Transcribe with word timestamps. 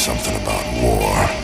something 0.00 0.34
about 0.36 0.64
war. 0.82 1.39